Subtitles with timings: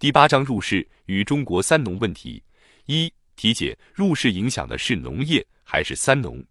[0.00, 2.42] 第八章入世与中国三农问题
[2.86, 6.42] 一题解：入世影响的是农业还是三农？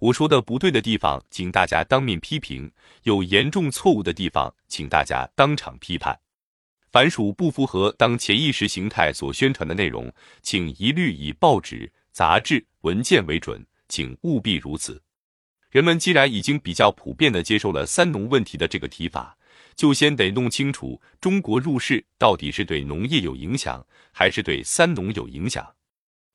[0.00, 2.68] 我说的不对的地方，请大家当面批评；
[3.04, 6.18] 有严重错误的地方，请大家当场批判。
[6.90, 10.12] 凡属不符合当前意识形态所宣传的内容，
[10.42, 15.00] 请一律以报纸、杂志、文件为准，请务必如此。
[15.70, 19.36] 人们既然已经比较普遍的接受了“三农”问题的这个提法，
[19.76, 25.66] 就先得弄清楚中国入世到底是对农业有影响，还是对三农有影响。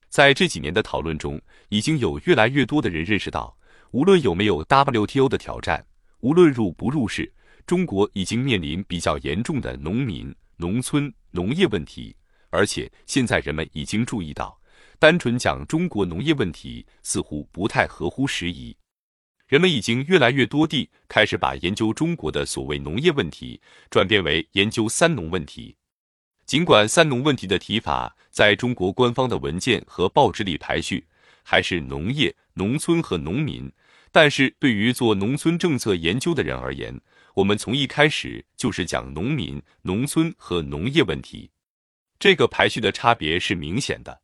[0.09, 1.39] 在这几年的讨论中，
[1.70, 3.55] 已经有越来越多的人认识到，
[3.91, 5.85] 无论有没有 WTO 的挑战，
[6.21, 7.31] 无论入不入世，
[7.66, 10.33] 中国已经面临比较严重的农民。
[10.58, 12.16] 农村农业问题，
[12.49, 14.59] 而且现在人们已经注意到，
[14.99, 18.75] 单纯讲中国农业问题似乎不太合乎时宜。
[19.49, 25.75] 人们已经越来越多地开始把研究中国的所谓农业问题转变为研究三农问题。
[26.45, 31.03] 尽管三农问题的提法在中国官方的文件和报纸里排序
[31.41, 33.72] 还是农业、农村和农民，
[34.11, 37.02] 但是对于做农村政策研究的人而言，
[37.34, 41.50] 我们从一开始就是讲农民、农村和农业问题，
[42.19, 44.22] 这个排序的差别是明显的，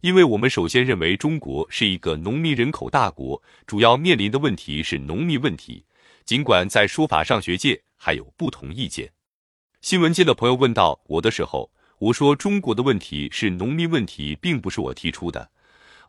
[0.00, 5.84] 因为我们首先认为中国是一个农民人口大国，主要面临的问题是农民问题。
[6.24, 9.12] 尽管在说法上学界还有不同意见，
[9.82, 15.50] 新闻界的朋友问到我的时候，我说中国的问题是农民问题，并不是我提出的。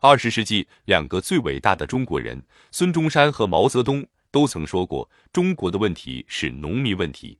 [0.00, 4.06] 二十世纪两个最伟大的中国人孙中山和毛泽东。
[4.30, 7.38] 都曾说过，中国的问题是农民问题，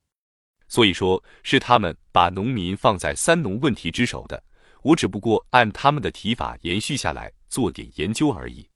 [0.67, 4.43] 所以说是他们把农民放在三农问题之首的。
[4.83, 8.69] 我只不过按他们的提法延续下来做点研究而已。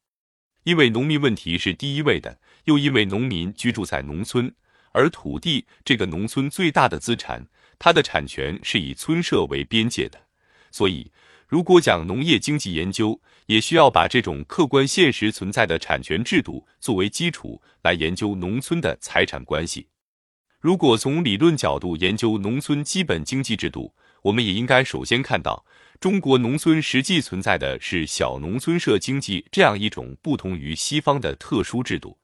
[0.64, 4.54] 因为农民问题是第一位的，又因为农民居住在农村，
[4.92, 7.46] 而土地这个农村最大的资产，
[7.78, 10.18] 它的产权是以村社为边界的，
[10.70, 11.10] 所以。
[11.50, 19.88] 如果讲农业经济研究，也需要把这种客观现实存在的产权制度作为基础来研究农村的财产关系。
[20.60, 25.64] 如果从理论角度研究农村基本经济制度，我们也应该首先看到，
[26.00, 32.16] 中国农村实际存在的是小农村社经济这样一种不同于西方的特殊制度。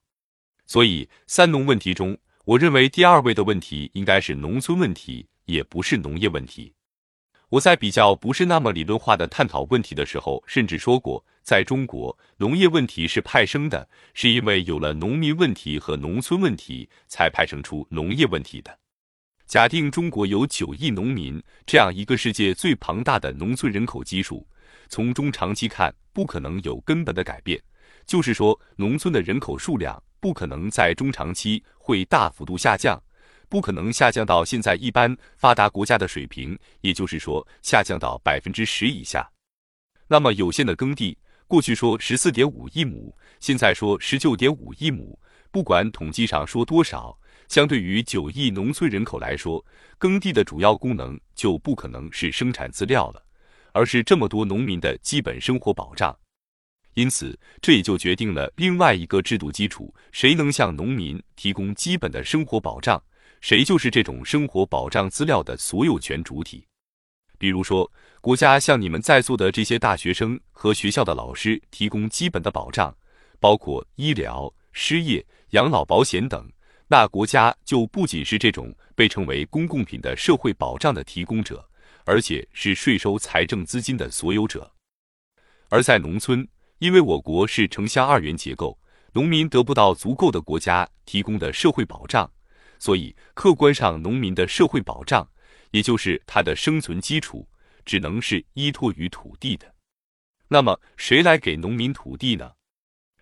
[0.65, 6.73] 所以，三农问题中，我认为第二位的问题应该是农村问题，也不是农业问题。
[7.49, 18.79] 我在比较不是那么理论化的探讨问题的时候，甚至说过，在中国农业问题是派生的，是因为有了农民问题和农村问题，才派生出农业问题的。
[19.47, 24.47] 假定中国有九亿农民这样一个世界最庞大的农村人口基数，
[24.88, 27.60] 从中长期看不可能有根本的改变，
[28.06, 33.00] 就是说农村的人口数量不可能在中长期会大幅度下降。
[33.47, 39.31] 不可能下降到现在一般发达国家的水平，也就是说下降到百分之十以下。
[40.09, 41.16] 那么有限的耕地，
[41.47, 45.16] 过去说十四点五亿亩，现在说十九点五亿亩，
[45.54, 47.16] 不管统计上说多少，
[47.47, 49.65] 相对于九亿农村人口来说，
[49.98, 53.22] 耕地的主要功能就不可能是生产资料了，
[53.70, 56.12] 而是这么多农民的基本生活保障。
[56.94, 63.00] 因此，这也就决定了另外一个制度基础：谁能向农民提供基本的生活保障？
[63.41, 66.66] 谁就是这种生活保障资料的所有权主体？
[67.38, 67.88] 比如说，
[68.20, 72.93] 国家向你们在座的这些大学生和学校的老师提供基本的保障，
[73.38, 76.51] 包括医疗、失业、养老保险等，
[76.89, 81.67] 那国家就不仅是这种被称为公共品的社会保障的提供者，
[82.05, 84.71] 而且是税收财政资金的所有者。
[85.71, 86.47] 而在农村，
[86.79, 88.77] 因为我国是城乡二元结构，
[89.12, 92.31] 农民得不到足够的国家提供的社会保障。
[92.81, 95.27] 所以，客观上，农民的社会保障，
[95.71, 97.49] 也就是他的生存基础，
[97.85, 99.73] 只能是依托于土地的。
[100.49, 102.53] 那么，谁来给农民土地呢？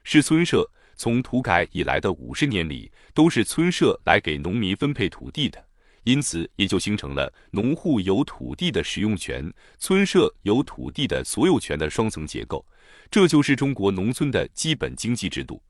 [0.02, 0.68] 是村社。
[0.96, 5.64] 从土改以来的五十年里，都是村社来给农民分配土地的。
[6.04, 12.66] 因此，也就形成了农户有土地的使用权，村社有土地的所有权的双层结构。
[13.08, 15.62] 这就是中国农村的基本经济制度。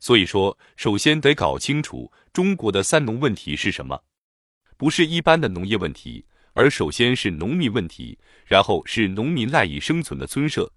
[0.00, 4.02] 所以说，首先得搞清楚中国的三农问题是什么，
[4.76, 10.72] 不是一般的农业问题，而首先是农民问题，然后是农民赖以生存的村社，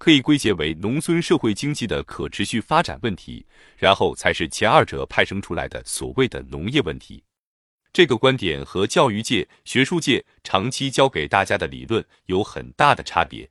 [0.00, 3.44] 可以归结为农村社会经济的可持续发展问题，
[3.76, 7.22] 然后才是前二者派生出来的所谓的农业问题。
[7.92, 13.46] 这个观点和教育界、学术界长期教给大家的理论有很大的差别，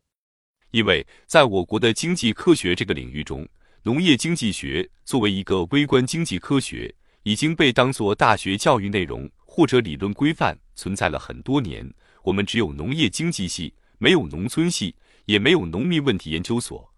[0.72, 3.48] 因为在我国的经济科学这个领域中。
[3.84, 6.94] 农业经济学作为一个微观经济科学，
[7.24, 11.88] 已经被当作大学教育内容或者理论规范存在了很多年。
[12.24, 14.96] 我们只有农业经济系，没有农村系，
[15.30, 16.92] 也没有农民问题研究所。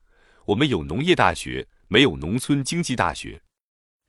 [0.45, 3.41] 我们有农业大学，没有农村经济大学。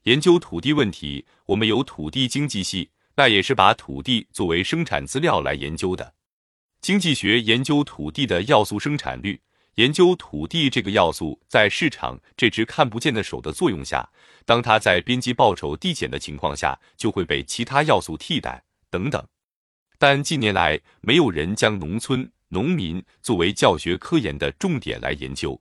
[0.04, 6.14] 研究土地问题，我们有土地经济系，那也是把土地作为生产资料来研究的。
[6.80, 9.40] 经济学研究土地的要素生产率，
[9.74, 14.08] 研究土地这个要素在市场这只看不见的手的作用下，
[14.44, 19.26] 当它在边际报酬递减的情况下，就会被其他要素替代等等。
[19.98, 25.58] 但近年来，没有人将农村农民作为教学科研的重点来研究，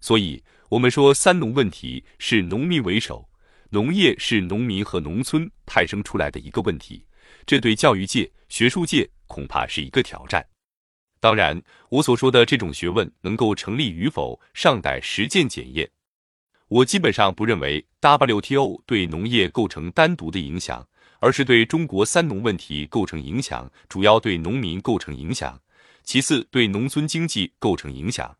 [0.00, 3.28] 所以我们说“三农”问题是农民为首，
[3.70, 7.04] 农业是农民和农村派生出来的一个问题，
[7.44, 10.46] 这对教育界、学术界恐怕是一个挑战。
[11.18, 15.90] 当然，我所说的这种学问能够成立与否，尚待实践检验。
[16.68, 20.86] 我基本上不认为 WTO 对农业构成单独的影响。
[21.24, 25.56] 而是对中国“三农”问题构成影响，主要对农民构成影响，
[26.04, 28.36] 其次对农村经济构成影响。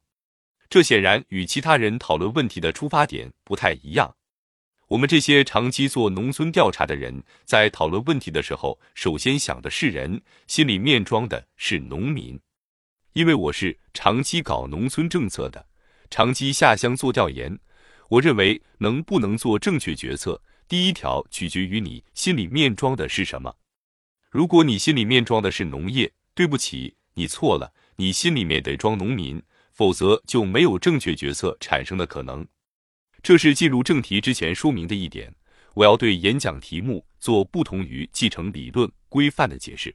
[0.69, 4.14] 这显然与其他人讨论问题的出发点不太一样。
[4.88, 12.38] 我们这些长期做农村调查的人，在讨论问题的时候，首先想的是人，心里面装的是农民。
[13.14, 15.67] 因为我是长期搞农村政策的，
[16.11, 17.58] 长期下乡做调研，
[18.08, 20.43] 我认为能不能做正确决策。
[20.69, 23.55] 第一条取决于你心里面装的是什么。
[24.31, 29.43] 如果你心里面装的是农业，对不起，你错了，你心里面得装农民，
[29.73, 32.47] 否则就没有正确决策产生的可能。
[33.23, 35.35] 这是进入正题之前说明的一点。
[35.75, 39.94] 我要对演讲题目做不同于继承理论规范的解释。